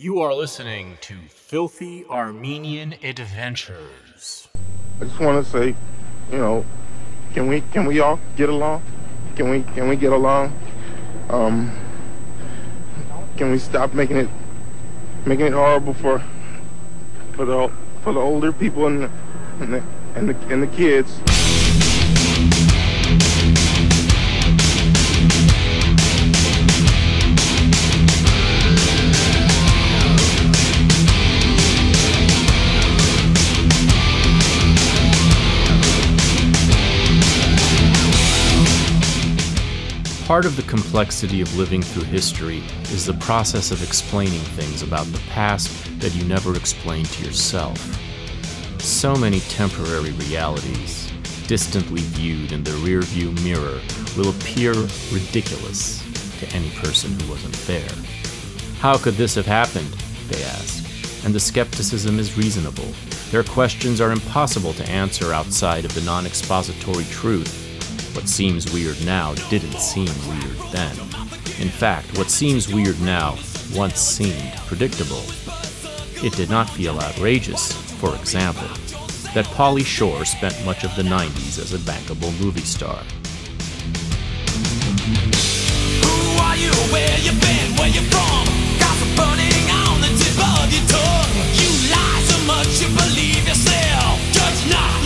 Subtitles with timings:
[0.00, 4.46] You are listening to Filthy Armenian Adventures.
[5.00, 5.74] I just want to say,
[6.30, 6.64] you know,
[7.34, 8.84] can we can we all get along?
[9.34, 10.56] Can we can we get along?
[11.28, 11.76] Um,
[13.36, 14.28] can we stop making it
[15.26, 16.22] making it horrible for
[17.32, 17.68] for the
[18.04, 19.10] for the older people and the,
[19.58, 19.82] and the
[20.14, 21.18] and the, and the kids?
[40.28, 42.58] Part of the complexity of living through history
[42.92, 47.78] is the process of explaining things about the past that you never explained to yourself.
[48.78, 51.10] So many temporary realities,
[51.46, 53.80] distantly viewed in the rearview mirror,
[54.18, 54.74] will appear
[55.10, 56.02] ridiculous
[56.40, 57.88] to any person who wasn't there.
[58.80, 59.88] How could this have happened?
[60.28, 61.24] They ask.
[61.24, 62.92] And the skepticism is reasonable.
[63.30, 67.67] Their questions are impossible to answer outside of the non expository truth
[68.18, 70.90] what seems weird now didn't seem weird then.
[71.62, 73.38] In fact, what seems weird now
[73.76, 75.22] once seemed predictable.
[76.26, 78.66] It did not feel outrageous, for example,
[79.34, 82.96] that Pauly Shore spent much of the 90s as a bankable movie star.
[86.02, 86.72] Who are you?
[86.90, 87.76] Where you been?
[87.78, 88.48] Where you from?
[89.14, 91.34] Burning on the tip of your tongue.
[91.54, 94.18] You lie so much you believe yourself.
[94.32, 94.97] Judge not,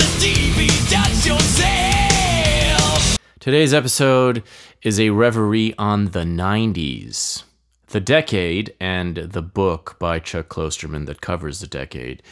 [3.42, 4.44] Today's episode
[4.82, 7.42] is a reverie on the 90s,
[7.88, 12.22] the decade, and the book by Chuck Klosterman that covers the decade.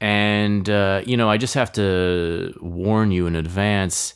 [0.00, 4.14] And, uh, you know, I just have to warn you in advance.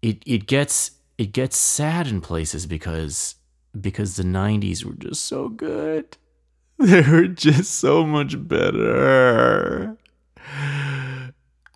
[0.00, 3.34] It, it gets it gets sad in places because
[3.78, 6.16] because the 90s were just so good.
[6.78, 9.98] They were just so much better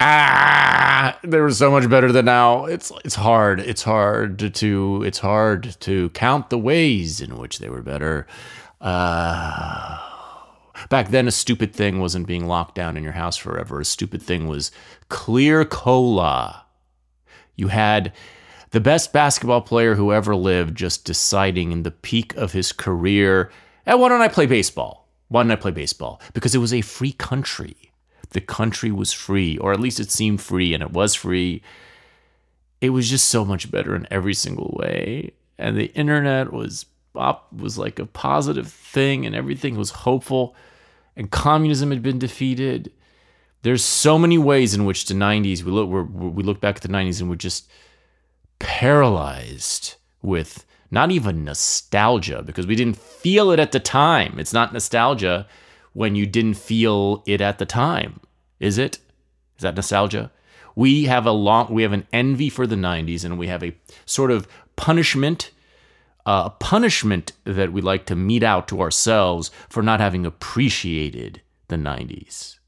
[0.00, 0.79] ah,
[1.22, 2.64] they were so much better than now.
[2.66, 3.60] It's it's hard.
[3.60, 8.26] It's hard to it's hard to count the ways in which they were better.
[8.80, 9.98] Uh,
[10.88, 13.80] back then, a stupid thing wasn't being locked down in your house forever.
[13.80, 14.70] A stupid thing was
[15.08, 16.64] clear cola.
[17.56, 18.12] You had
[18.70, 23.50] the best basketball player who ever lived just deciding in the peak of his career,
[23.84, 25.08] hey, why don't I play baseball?
[25.28, 26.20] Why don't I play baseball?
[26.34, 27.79] Because it was a free country
[28.30, 31.62] the country was free, or at least it seemed free, and it was free.
[32.80, 35.32] It was just so much better in every single way.
[35.58, 40.54] And the internet was up was like a positive thing, and everything was hopeful.
[41.16, 42.92] And communism had been defeated.
[43.62, 46.88] There's so many ways in which the 90s we look we look back at the
[46.88, 47.68] 90s and we're just
[48.58, 54.38] paralyzed with not even nostalgia because we didn't feel it at the time.
[54.38, 55.46] It's not nostalgia
[55.92, 58.20] when you didn't feel it at the time.
[58.58, 58.98] Is it?
[59.56, 60.30] Is that nostalgia?
[60.74, 63.76] We have a long we have an envy for the 90s and we have a
[64.06, 64.46] sort of
[64.76, 65.50] punishment
[66.26, 71.40] uh, a punishment that we like to mete out to ourselves for not having appreciated
[71.68, 72.58] the 90s.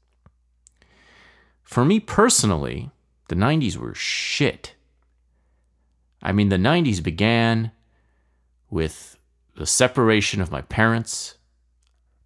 [1.61, 2.89] For me personally,
[3.29, 4.75] the 90s were shit.
[6.21, 7.71] I mean, the 90s began
[8.69, 9.17] with
[9.55, 11.35] the separation of my parents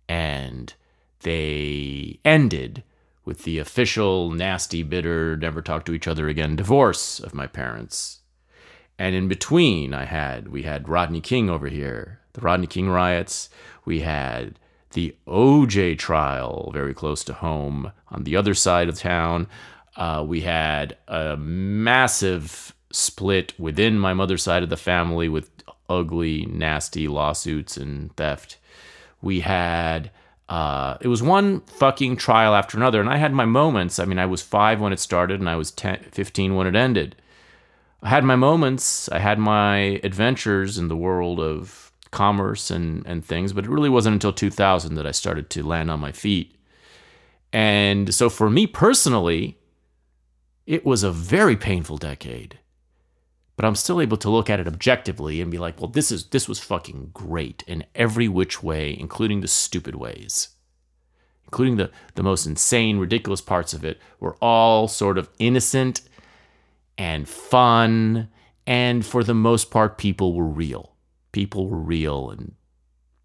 [0.07, 0.74] and
[1.22, 2.83] they ended
[3.25, 8.19] with the official nasty, bitter, never talk to each other again divorce of my parents.
[8.97, 13.50] And in between, I had we had Rodney King over here, the Rodney King riots.
[13.85, 14.57] We had
[14.94, 19.47] the OJ trial very close to home on the other side of town.
[19.95, 25.51] Uh, we had a massive split within my mother's side of the family with
[25.89, 28.57] ugly, nasty lawsuits and theft.
[29.22, 30.11] We had
[30.50, 33.02] uh, it was one fucking trial after another.
[33.02, 34.00] And I had my moments.
[34.00, 36.75] I mean, I was five when it started and I was 10, 15 when it
[36.75, 37.16] ended.
[38.02, 39.09] I had my moments.
[39.09, 43.90] I had my adventures in the world of commerce and, and things, but it really
[43.90, 46.56] wasn't until 2000 that I started to land on my feet.
[47.51, 49.57] And so for me personally,
[50.66, 52.60] it was a very painful decade
[53.57, 56.27] but I'm still able to look at it objectively and be like, well, this is
[56.27, 60.50] this was fucking great in every which way, including the stupid ways.
[61.45, 66.01] Including the, the most insane, ridiculous parts of it, were all sort of innocent
[66.98, 68.30] and fun.
[68.68, 70.94] And for the most part, people were real.
[71.31, 72.30] People were real.
[72.30, 72.54] And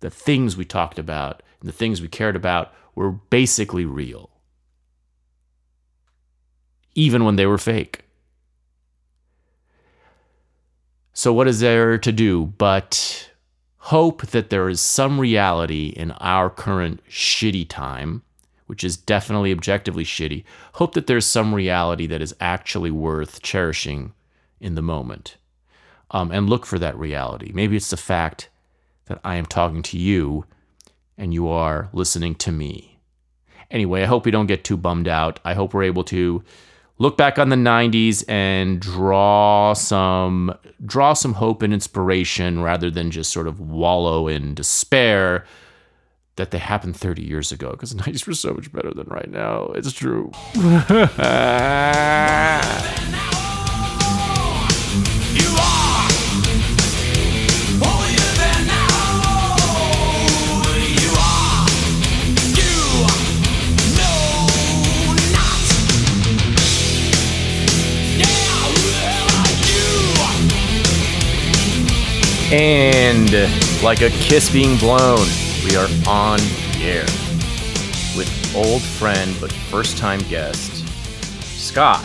[0.00, 4.31] the things we talked about and the things we cared about were basically real.
[6.94, 8.05] Even when they were fake.
[11.12, 13.31] So, what is there to do but
[13.76, 18.23] hope that there is some reality in our current shitty time,
[18.67, 20.44] which is definitely objectively shitty.
[20.75, 24.12] Hope that there's some reality that is actually worth cherishing
[24.61, 25.37] in the moment.
[26.12, 27.50] Um, and look for that reality.
[27.53, 28.49] Maybe it's the fact
[29.06, 30.47] that I am talking to you
[31.19, 33.00] and you are listening to me.
[33.70, 35.41] Anyway, I hope we don't get too bummed out.
[35.44, 36.44] I hope we're able to
[37.02, 40.56] look back on the 90s and draw some
[40.87, 45.44] draw some hope and inspiration rather than just sort of wallow in despair
[46.37, 49.31] that they happened 30 years ago because the 90s were so much better than right
[49.31, 49.64] now.
[49.75, 50.31] It's true.
[72.52, 73.32] And
[73.82, 75.26] like a kiss being blown,
[75.64, 77.04] we are on the air
[78.14, 80.87] with old friend but first time guest,
[81.43, 82.04] Scott,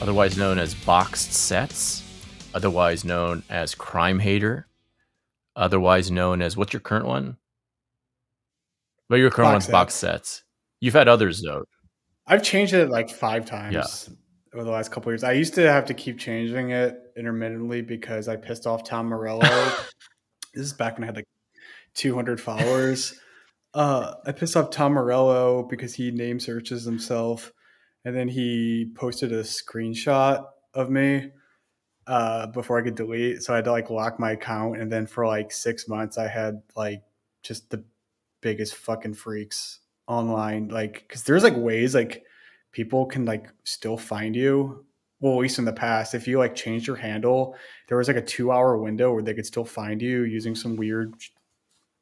[0.00, 2.02] otherwise known as Boxed Sets,
[2.54, 4.66] otherwise known as Crime Hater,
[5.54, 7.36] otherwise known as what's your current one?
[9.08, 10.42] Well, your current Box one's Box Sets.
[10.80, 11.66] You've had others though.
[12.26, 14.14] I've changed it like five times Yeah.
[14.54, 15.22] over the last couple years.
[15.22, 19.40] I used to have to keep changing it intermittently because I pissed off Tom Morello.
[20.54, 21.28] this is back when I had like
[21.94, 23.18] 200 followers.
[23.74, 27.52] Uh, I pissed off Tom Morello because he name searches himself,
[28.04, 30.44] and then he posted a screenshot
[30.74, 31.30] of me
[32.06, 33.42] uh, before I could delete.
[33.42, 36.28] So I had to like lock my account, and then for like six months, I
[36.28, 37.02] had like
[37.42, 37.84] just the
[38.40, 40.68] biggest fucking freaks online.
[40.68, 42.24] Like, because there's like ways like
[42.72, 44.84] people can like still find you.
[45.22, 47.56] Well, at least in the past, if you like changed your handle,
[47.88, 50.76] there was like a two hour window where they could still find you using some
[50.76, 51.14] weird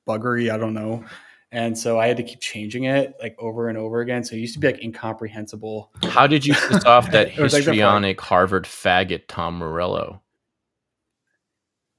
[0.08, 0.50] buggery.
[0.52, 1.04] I don't know.
[1.52, 4.24] And so I had to keep changing it like over and over again.
[4.24, 5.92] So it used to be like incomprehensible.
[6.04, 10.22] How did you piss off that was like histrionic Harvard faggot Tom Morello?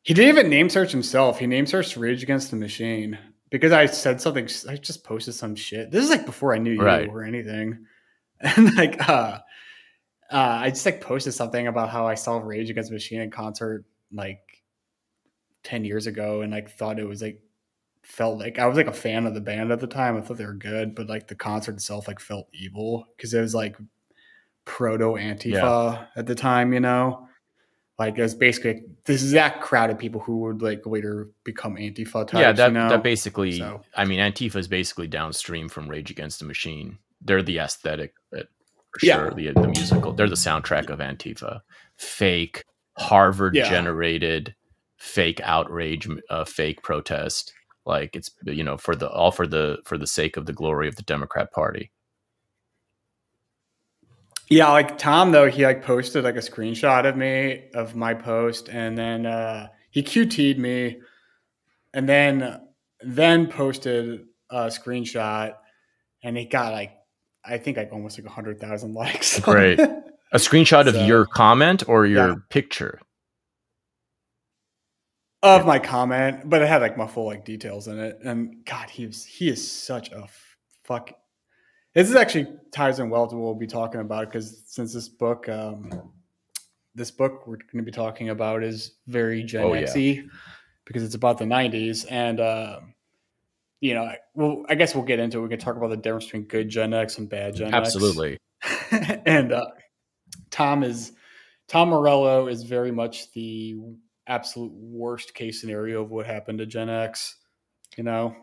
[0.03, 1.37] He didn't even name search himself.
[1.37, 3.19] He name searched Rage Against the Machine
[3.51, 4.49] because I said something.
[4.67, 5.91] I just posted some shit.
[5.91, 7.07] This is like before I knew you Right.
[7.07, 7.85] or anything.
[8.43, 9.37] And like, uh,
[10.31, 13.31] uh, I just like posted something about how I saw Rage Against the Machine in
[13.31, 14.39] concert like
[15.63, 17.41] 10 years ago and like thought it was like,
[18.03, 20.17] felt like I was like a fan of the band at the time.
[20.17, 23.41] I thought they were good, but like the concert itself like felt evil because it
[23.41, 23.77] was like
[24.65, 27.27] proto Antifa at the time, you know?
[27.99, 32.25] Like it was basically this exact crowd of people who would like later become Antifa
[32.27, 32.33] types.
[32.33, 32.89] yeah, that you know?
[32.89, 33.59] that basically.
[33.59, 36.97] So- I mean, Antifa is basically downstream from Rage Against the Machine.
[37.21, 38.47] They're the aesthetic, but
[38.91, 39.15] for Yeah.
[39.17, 40.13] sure, the the musical.
[40.13, 41.61] They're the soundtrack of Antifa.
[41.97, 42.63] Fake
[42.97, 43.69] Harvard Yeah.
[43.69, 44.55] generated,
[44.97, 47.53] fake outrage, uh, fake protest.
[47.85, 50.87] Like it's you know for the all for the for the sake of the glory
[50.87, 51.91] of the Democrat Party.
[54.49, 58.69] Yeah, like Tom though, he like posted like a screenshot of me of my post,
[58.69, 60.99] and then uh, he QT'd me,
[61.93, 62.59] and then
[63.01, 65.53] then posted a screenshot,
[66.21, 66.91] and it got like
[67.43, 69.39] I think like almost like a hundred thousand likes.
[69.39, 69.79] Great.
[69.79, 72.35] A screenshot of So- your comment or your Yeah.
[72.49, 72.99] picture.
[75.43, 78.19] of my comment, but it had like my full like details in it.
[78.23, 80.27] And God, he was he is such a
[80.83, 81.11] fuck.
[81.95, 85.09] This is actually ties in well to what we'll be talking about because since this
[85.09, 86.11] book, um,
[86.93, 89.83] this book we're going to be talking about is very Gen Oh, yeah.
[89.87, 90.27] Xy
[90.85, 92.79] because it's about the '90s, and uh,
[93.81, 95.41] you know, well, I guess we'll get into it.
[95.41, 97.75] We can talk about the difference between good Gen X and bad Gen X.
[97.75, 98.37] Absolutely.
[99.25, 99.65] and uh,
[100.51, 101.11] Tom is
[101.67, 103.75] Tom Morello is very much the
[104.27, 107.37] absolute worst case scenario of what happened to Gen X.
[107.97, 108.35] You know,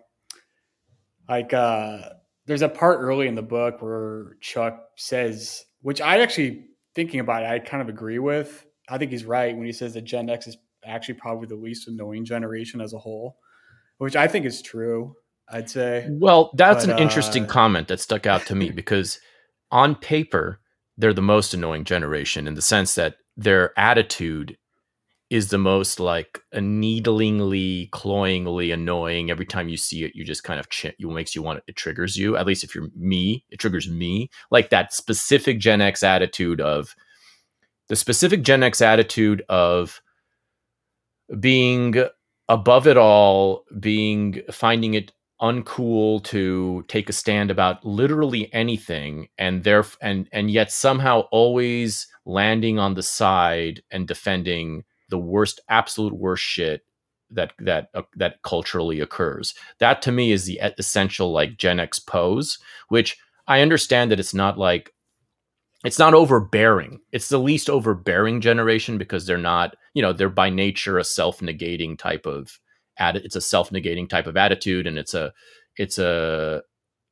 [1.28, 2.00] like uh,
[2.47, 7.45] there's a part early in the book where Chuck says, which I actually thinking about
[7.45, 8.66] it, I kind of agree with.
[8.88, 11.87] I think he's right when he says that Gen X is actually probably the least
[11.87, 13.37] annoying generation as a whole,
[13.99, 15.14] which I think is true.
[15.50, 16.06] I'd say.
[16.10, 19.18] Well, that's But, an interesting uh, comment that stuck out to me because
[19.70, 20.60] on paper,
[20.96, 24.56] they're the most annoying generation in the sense that their attitude
[25.30, 29.30] is the most like a needlingly, cloyingly annoying.
[29.30, 31.64] Every time you see it, you just kind of ch- you makes you want it.
[31.68, 32.36] It triggers you.
[32.36, 34.30] At least if you're me, it triggers me.
[34.50, 36.96] Like that specific Gen X attitude of
[37.88, 40.00] the specific Gen X attitude of
[41.38, 41.94] being
[42.48, 49.62] above it all, being finding it uncool to take a stand about literally anything and
[49.62, 56.14] there and and yet somehow always landing on the side and defending the worst absolute
[56.14, 56.83] worst shit
[57.30, 59.54] that that uh, that culturally occurs.
[59.78, 63.16] That to me is the essential like Gen X pose, which
[63.47, 64.92] I understand that it's not like
[65.85, 67.00] it's not overbearing.
[67.12, 71.97] It's the least overbearing generation because they're not, you know, they're by nature a self-negating
[71.99, 72.59] type of
[72.98, 75.32] it's a self-negating type of attitude and it's a
[75.76, 76.62] it's a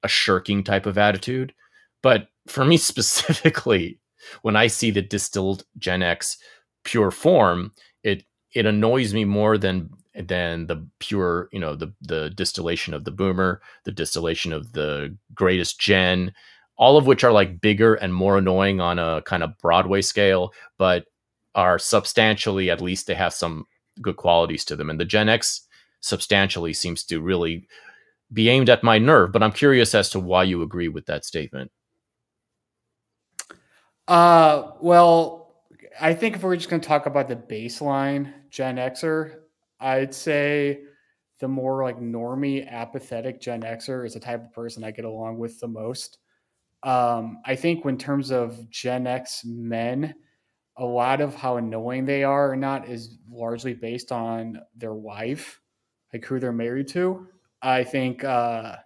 [0.03, 1.55] a shirking type of attitude.
[2.03, 4.01] But for me specifically,
[4.43, 6.39] when I see the distilled Gen X
[6.85, 8.25] pure form, it
[8.55, 13.11] it annoys me more than than the pure, you know, the the distillation of the
[13.11, 16.33] boomer, the distillation of the greatest gen,
[16.77, 20.53] all of which are like bigger and more annoying on a kind of Broadway scale,
[20.79, 21.07] but
[21.55, 23.65] are substantially at least they have some
[24.01, 24.91] good qualities to them.
[24.91, 25.66] And the Gen X
[26.01, 27.67] substantially seems to really
[28.33, 29.33] be aimed at my nerve.
[29.33, 31.71] But I'm curious as to why you agree with that statement.
[34.09, 35.65] Uh, well,
[36.01, 39.37] I think if we're just going to talk about the baseline Gen Xer,
[39.81, 40.81] I'd say
[41.41, 45.39] the more like normie, apathetic Gen Xer is the type of person I get along
[45.39, 46.19] with the most.
[46.83, 50.15] Um, I think when terms of Gen X men,
[50.79, 55.61] a lot of how annoying they are or not is largely based on their wife,
[56.13, 57.27] like who they're married to.
[57.63, 58.77] I think uh,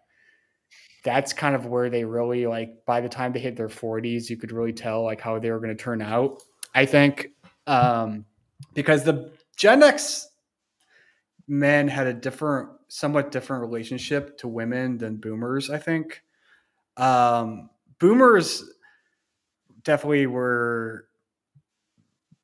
[1.04, 4.36] that's kind of where they really like by the time they hit their 40s, you
[4.36, 6.42] could really tell like how they were going to turn out.
[6.74, 7.28] I think
[7.66, 8.24] um,
[8.74, 10.28] because the Gen X
[11.46, 16.22] men had a different, somewhat different relationship to women than boomers, I think.
[16.96, 18.64] Um, boomers
[19.82, 21.06] definitely were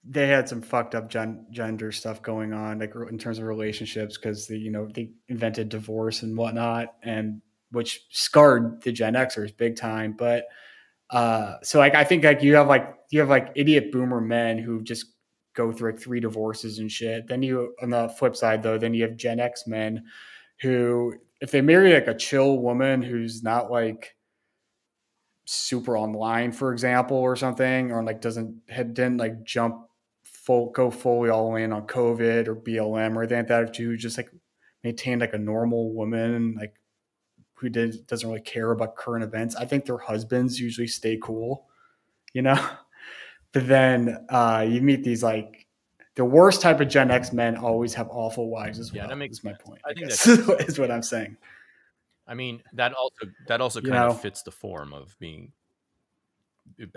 [0.09, 4.17] they had some fucked up gen- gender stuff going on like in terms of relationships
[4.17, 7.41] because they you know they invented divorce and whatnot and
[7.73, 10.45] which scarred the gen xers big time but
[11.11, 14.59] uh so like i think like you have like you have like idiot boomer men
[14.59, 15.07] who just
[15.57, 17.27] go through like three divorces and shit.
[17.27, 20.05] Then you on the flip side though then you have gen x men
[20.61, 24.15] who if they marry like a chill woman who's not like
[25.47, 29.89] super online, for example, or something, or like doesn't had didn't like jump
[30.47, 33.69] full go fully all in on COVID or BLM or anything like that.
[33.71, 34.31] If you just like
[34.85, 36.75] maintained like a normal woman, like
[37.55, 41.67] who did doesn't really care about current events, I think their husbands usually stay cool,
[42.33, 42.59] you know.
[43.53, 45.67] But then uh, you meet these like
[46.15, 49.09] the worst type of Gen X men always have awful wives as Yeah, well.
[49.11, 49.81] that makes my point.
[49.87, 51.39] I I, think guess that- is what I'm saying.
[52.29, 54.09] I mean, that also that also You kind know?
[54.11, 55.53] of fits the form of being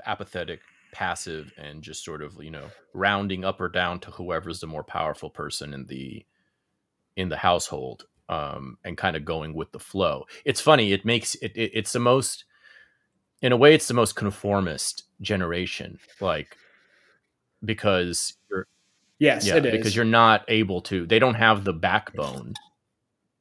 [0.06, 0.60] apathetic,
[0.92, 4.84] passive, and just sort of you know rounding up or down to whoever's the more
[4.84, 6.26] powerful person in the
[7.16, 10.26] in the household, um, and kind of going with the flow.
[10.46, 10.94] It's funny.
[10.94, 12.46] It makes it, it it's the most
[13.42, 16.56] in a way it's the most conformist generation, like
[17.64, 18.68] because you're
[19.20, 21.06] Yes, yeah, it is because you're not able to.
[21.06, 22.54] They don't have the backbone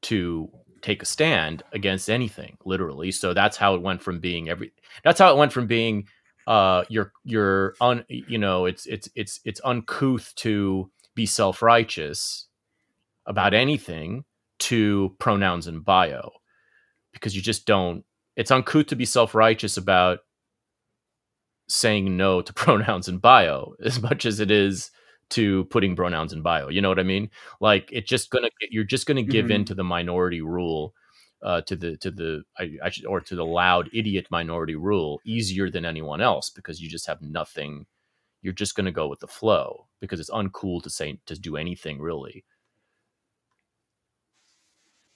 [0.03, 0.51] to
[0.83, 3.13] take a stand against anything, literally.
[3.13, 4.73] So that's how it went from being every.
[5.05, 6.09] That's how it went from being,
[6.49, 12.49] uh, you're you're un, you know, it's it's it's it's uncouth to be self righteous
[13.27, 14.25] about anything
[14.61, 16.33] to pronouns and bio,
[17.13, 18.05] because you just don't.
[18.37, 20.21] It's uncouth to be self righteous about
[21.69, 24.91] saying no to pronouns and bio as much as it is
[25.31, 26.69] to putting pronouns in bio.
[26.71, 27.31] You know what I mean?
[27.61, 29.51] Like it's just gonna you're just gonna give Mhm.
[29.55, 30.95] in to the minority rule,
[31.43, 35.21] uh, to the to the I, I should, or to the loud idiot minority rule
[35.25, 37.87] easier than anyone else because you just have nothing.
[38.43, 42.01] You're just gonna go with the flow because it's uncool to say to do anything
[42.01, 42.45] really.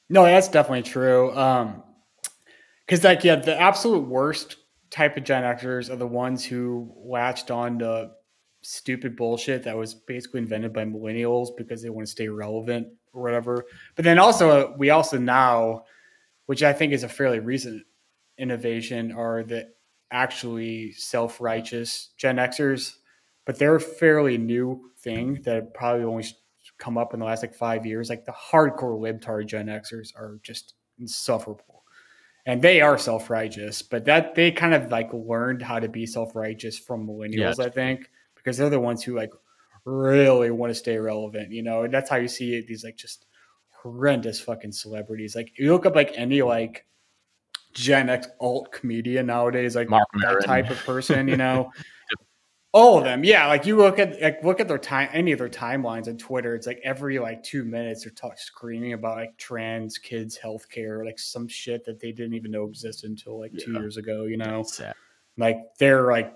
[0.09, 1.35] No, that's definitely true.
[1.37, 1.83] Um,
[2.87, 4.57] because like yeah, the absolute worst
[4.91, 8.11] type of Gen Xers are the ones who latched on to
[8.63, 13.23] stupid bullshit that was basically invented by millennials because they want to stay relevant or
[13.23, 13.65] whatever.
[13.97, 15.85] But then also we also now,
[16.47, 17.85] which I think is a fairly recent
[18.39, 19.69] innovation, are the
[20.11, 22.97] actually self-righteous Gen Xers,
[23.47, 26.25] but they're a fairly new thing that probably only
[26.79, 28.09] come up in the last like five years.
[28.09, 31.83] Like the hardcore libtard Gen Xers are just insufferable.
[32.45, 36.07] And they are self righteous, but that they kind of like learned how to be
[36.07, 37.65] self righteous from millennials, Yeah.
[37.67, 39.33] I think, because they're the ones who like
[39.85, 41.85] really want to stay relevant, you know.
[41.85, 43.27] And that's how you see these like just
[43.83, 45.35] horrendous fucking celebrities.
[45.35, 46.87] Like you look up like any like
[47.75, 50.43] Gen X alt comedian nowadays, like Marc that Maron.
[50.45, 51.73] type of person, you know.
[52.75, 53.49] All of them, yeah.
[53.49, 56.55] Like you look at like look at their time, any of their timelines on Twitter.
[56.55, 61.19] It's like every like two minutes they're talk, screaming about like trans kids' healthcare, like
[61.19, 64.25] some shit that they didn't even know existed until like two years ago.
[64.25, 64.65] You know,
[65.37, 66.35] like they're like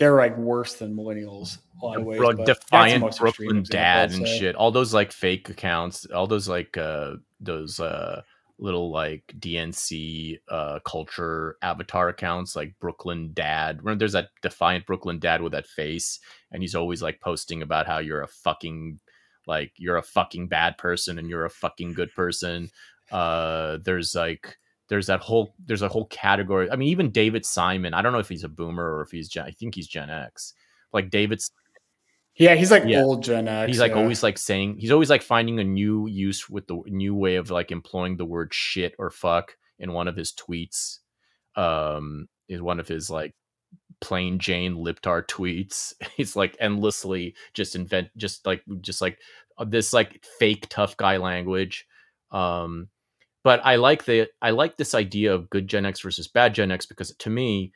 [0.00, 2.18] they're like worse than millennials a lot of ways.
[2.18, 4.56] Bro, defiant Brooklyn example, dad and shit.
[4.56, 8.22] All those like fake accounts, all those like uh those uh
[8.58, 13.80] little like DNC uh culture avatar accounts like Brooklyn dad.
[13.80, 16.18] Remember there's that defiant Brooklyn dad with that face
[16.50, 18.98] and he's always like posting about how you're a fucking
[19.46, 22.70] like you're a fucking bad person and you're a fucking good person.
[23.10, 24.56] Uh there's like
[24.90, 26.70] there's that whole there's a whole category.
[26.70, 29.30] I mean even David Simon, I don't know if he's a boomer or if he's
[29.30, 30.52] Gen I think he's Gen X.
[30.92, 31.40] Like David
[32.36, 33.02] Yeah, he's like Yeah.
[33.02, 33.68] old Gen X.
[33.68, 33.98] he's like yeah.
[33.98, 37.50] always like saying he's always like finding a new use with the new way of
[37.50, 40.98] like employing the word shit or fuck in one of his tweets
[41.56, 43.34] um is one of his like
[44.00, 49.18] plain jane libtard tweets he's like endlessly just invent just like just like
[49.58, 51.86] uh, this like fake tough guy language
[52.30, 52.88] um
[53.44, 56.70] but i like the i like this idea of good gen x versus bad gen
[56.70, 57.72] x because to me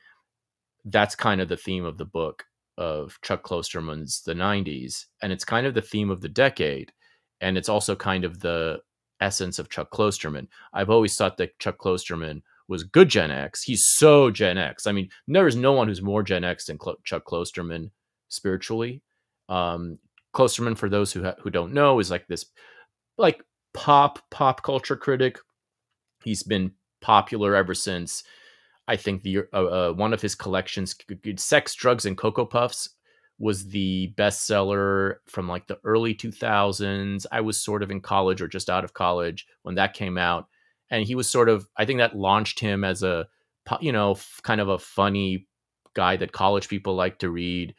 [0.85, 2.45] that's kind of the theme of the book
[2.77, 5.05] of Chuck Klosterman's The 90s.
[5.21, 6.91] And it's kind of the theme of the decade.
[7.41, 8.81] And it's also kind of the
[9.21, 10.47] essence of Chuck Klosterman.
[10.73, 13.63] I've always thought that Chuck Klosterman was good Gen X.
[13.63, 14.87] He's so Gen X.
[14.87, 17.91] I mean, there is no one who's more Gen X than Clo- Chuck Klosterman
[18.29, 19.01] spiritually.
[19.49, 19.99] Um,
[20.33, 22.45] Klosterman, for those who ha- who don't know, is like this
[23.17, 23.43] like
[23.73, 25.37] pop pop culture critic.
[26.25, 28.23] He's been popular ever since
[28.87, 30.95] I think the uh, uh, one of his collections,
[31.37, 32.89] "Sex, Drugs, and Cocoa Puffs,"
[33.39, 37.25] was the bestseller from like the early 2000s.
[37.31, 40.47] I was sort of in college or just out of college when that came out,
[40.89, 43.27] and he was sort of I think that launched him as a
[43.81, 45.47] you know kind of a funny
[45.95, 47.73] guy that college people like to read.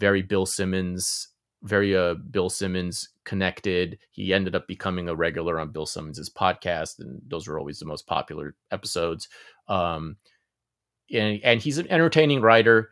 [0.00, 1.28] Very Bill Simmons,
[1.62, 3.98] very uh Bill Simmons connected.
[4.10, 7.84] He ended up becoming a regular on Bill Simmons's podcast, and those were always the
[7.84, 9.28] most popular episodes.
[9.68, 10.16] Um,
[11.12, 12.90] and, and he's an entertaining writer.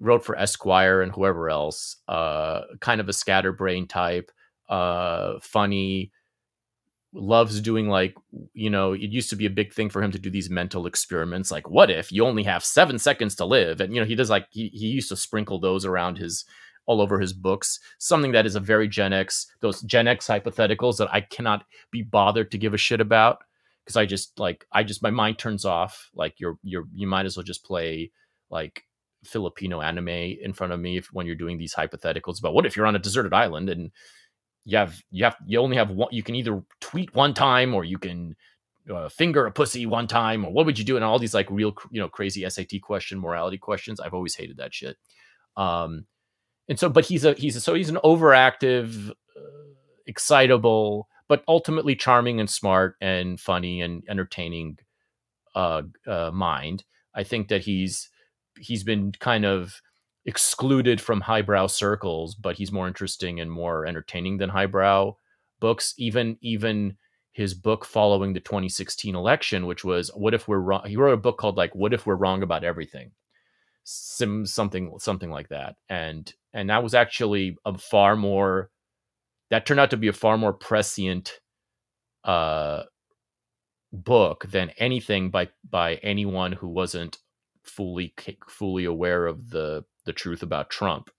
[0.00, 1.96] Wrote for Esquire and whoever else.
[2.08, 4.30] Uh, kind of a scatterbrain type.
[4.68, 6.12] Uh, funny.
[7.14, 8.14] Loves doing like
[8.54, 8.94] you know.
[8.94, 11.50] It used to be a big thing for him to do these mental experiments.
[11.50, 13.82] Like, what if you only have seven seconds to live?
[13.82, 16.46] And you know, he does like he he used to sprinkle those around his
[16.86, 17.78] all over his books.
[17.98, 19.46] Something that is a very Gen X.
[19.60, 23.38] Those Gen X hypotheticals that I cannot be bothered to give a shit about
[23.84, 26.10] because I just like I just my mind turns off.
[26.14, 28.10] Like you're you're you might as well just play
[28.50, 28.84] like
[29.24, 32.76] Filipino anime in front of me if, when you're doing these hypotheticals about what if
[32.76, 33.90] you're on a deserted island and
[34.64, 37.84] you have you have you only have one you can either tweet one time or
[37.84, 38.36] you can
[38.92, 41.50] uh, finger a pussy one time or what would you do and all these like
[41.50, 44.96] real you know crazy SAT question morality questions I've always hated that shit
[45.56, 46.06] um
[46.72, 49.14] and so but he's a he's a, so he's an overactive uh,
[50.06, 54.78] excitable but ultimately charming and smart and funny and entertaining
[55.54, 56.84] uh, uh, mind.
[57.14, 58.08] I think that he's
[58.58, 59.80] he's been kind of
[60.24, 65.14] excluded from highbrow circles, but he's more interesting and more entertaining than highbrow
[65.60, 65.94] books.
[65.98, 66.96] Even even
[67.32, 71.16] his book following the 2016 election, which was "What if we're wrong?" He wrote a
[71.16, 73.12] book called like "What if we're wrong about everything."
[73.84, 78.70] Some something something like that, and and that was actually a far more
[79.50, 81.40] that turned out to be a far more prescient
[82.24, 82.84] uh,
[83.92, 87.18] book than anything by by anyone who wasn't
[87.62, 88.14] fully
[88.48, 91.10] fully aware of the the truth about Trump.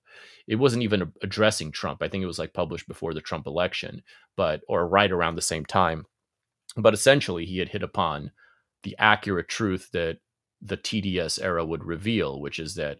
[0.47, 2.01] It wasn't even addressing Trump.
[2.01, 4.03] I think it was like published before the Trump election,
[4.35, 6.05] but or right around the same time.
[6.75, 8.31] But essentially, he had hit upon
[8.83, 10.17] the accurate truth that
[10.63, 12.99] the TDS era would reveal, which is that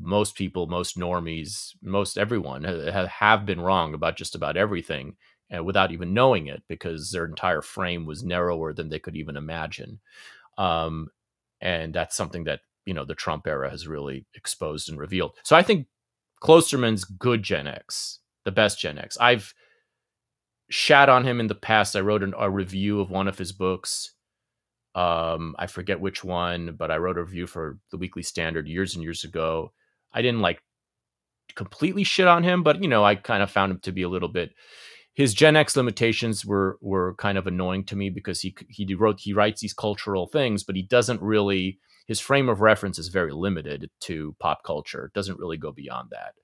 [0.00, 5.16] most people, most normies, most everyone ha- have been wrong about just about everything
[5.56, 9.36] uh, without even knowing it because their entire frame was narrower than they could even
[9.36, 10.00] imagine.
[10.58, 11.08] Um,
[11.60, 15.32] and that's something that, you know, the Trump era has really exposed and revealed.
[15.44, 15.86] So I think
[16.42, 19.16] Klosterman's good Gen X, the best Gen X.
[19.18, 19.54] I've
[20.70, 21.96] shat on him in the past.
[21.96, 24.12] I wrote an, a review of one of his books.
[24.94, 28.94] Um, I forget which one, but I wrote a review for the Weekly Standard years
[28.94, 29.72] and years ago.
[30.12, 30.62] I didn't like
[31.54, 34.08] completely shit on him, but you know, I kind of found him to be a
[34.08, 34.52] little bit.
[35.14, 39.20] His Gen X limitations were were kind of annoying to me because he he wrote
[39.20, 43.32] he writes these cultural things, but he doesn't really his frame of reference is very
[43.32, 45.06] limited to pop culture.
[45.06, 46.34] It doesn't really go beyond that.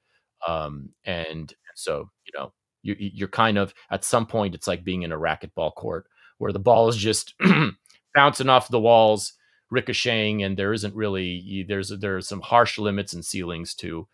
[0.51, 5.03] Um, and so you know you, you're kind of at some point it's like being
[5.03, 6.07] in a racquetball court
[6.39, 7.35] where the ball is just
[8.17, 9.35] bouncing off the walls,
[9.71, 14.09] ricocheting, and there isn't really there's there are some harsh limits and ceilings to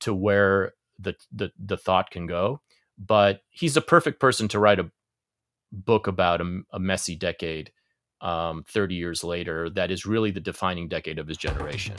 [0.00, 2.60] to where the the the thought can go.
[2.98, 4.90] But he's a perfect person to write a
[5.72, 7.72] book about a, a messy decade
[8.20, 11.96] um, 30 years later that is really the defining decade of his generation.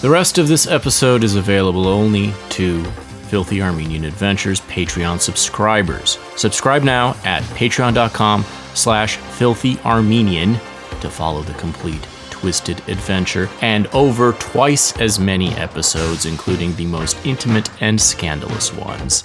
[0.00, 2.84] The rest of this episode is available only to
[3.36, 6.18] Filthy Armenian Adventures Patreon subscribers.
[6.36, 10.54] Subscribe now at patreon.com slash filthyarmenian
[11.02, 17.26] to follow the complete twisted adventure and over twice as many episodes, including the most
[17.26, 19.24] intimate and scandalous ones.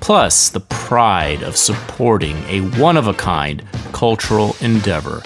[0.00, 5.22] Plus, the pride of supporting a one of a kind cultural endeavor.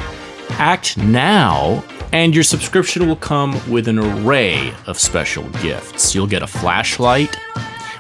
[0.50, 6.14] Act now, and your subscription will come with an array of special gifts.
[6.14, 7.36] You'll get a flashlight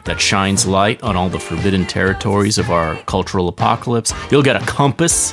[0.04, 4.12] that shines light on all the forbidden territories of our cultural apocalypse.
[4.30, 5.32] You'll get a compass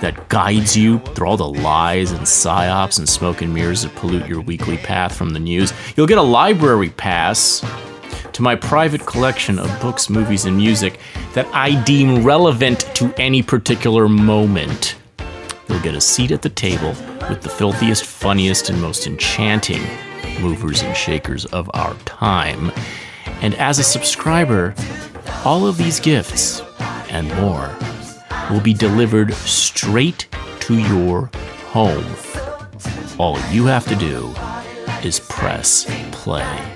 [0.00, 4.26] that guides you through all the lies and psyops and smoke and mirrors that pollute
[4.26, 5.72] your weekly path from the news.
[5.96, 7.64] You'll get a library pass
[8.32, 10.98] to my private collection of books, movies, and music
[11.32, 14.96] that I deem relevant to any particular moment.
[15.68, 16.94] You'll get a seat at the table
[17.30, 19.82] with the filthiest, funniest, and most enchanting
[20.40, 22.72] movers and shakers of our time.
[23.42, 24.74] And as a subscriber,
[25.44, 26.62] all of these gifts
[27.10, 27.74] and more
[28.50, 30.28] will be delivered straight
[30.60, 31.30] to your
[31.68, 32.04] home.
[33.18, 34.34] All you have to do
[35.06, 36.74] is press play.